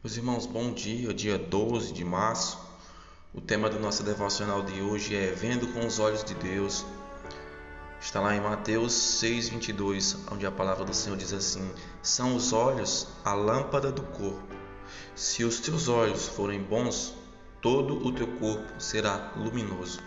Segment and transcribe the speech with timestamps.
[0.00, 2.56] Meus irmãos, bom dia, dia 12 de março.
[3.34, 6.86] O tema do nosso devocional de hoje é Vendo com os Olhos de Deus.
[8.00, 11.68] Está lá em Mateus 6,22, onde a palavra do Senhor diz assim:
[12.00, 14.54] São os olhos a lâmpada do corpo.
[15.16, 17.12] Se os teus olhos forem bons,
[17.60, 19.98] todo o teu corpo será luminoso.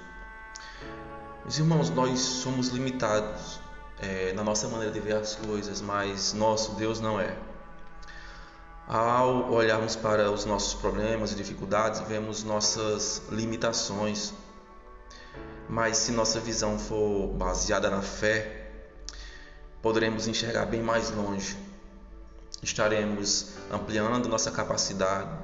[1.41, 3.59] Meus irmãos, nós somos limitados
[3.99, 7.50] é, na nossa maneira de ver as coisas, mas nosso Deus não é.
[8.93, 14.33] Ao olharmos para os nossos problemas e dificuldades, vemos nossas limitações.
[15.69, 18.69] Mas se nossa visão for baseada na fé,
[19.81, 21.57] poderemos enxergar bem mais longe.
[22.61, 25.39] Estaremos ampliando nossa capacidade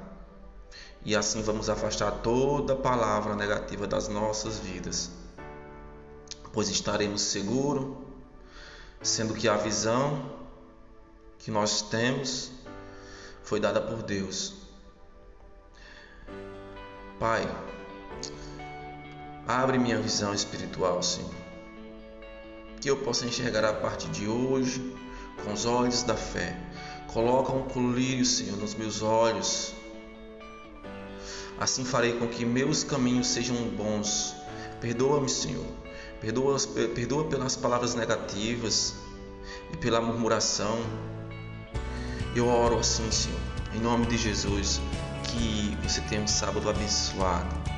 [1.02, 5.10] e assim vamos afastar toda palavra negativa das nossas vidas,
[6.52, 7.96] pois estaremos seguros,
[9.00, 10.36] sendo que a visão
[11.38, 12.57] que nós temos
[13.42, 14.54] foi dada por Deus.
[17.18, 17.48] Pai,
[19.46, 21.34] abre minha visão espiritual, Senhor,
[22.80, 24.94] que eu possa enxergar a partir de hoje
[25.44, 26.56] com os olhos da fé.
[27.08, 29.74] Coloca um colírio, Senhor, nos meus olhos.
[31.58, 34.34] Assim farei com que meus caminhos sejam bons.
[34.80, 35.66] Perdoa-me, Senhor.
[36.20, 36.56] Perdoa,
[36.94, 38.94] perdoa pelas palavras negativas
[39.72, 40.78] e pela murmuração
[42.34, 43.40] eu oro assim, Senhor,
[43.74, 44.80] em nome de Jesus,
[45.24, 47.77] que você tenha um sábado abençoado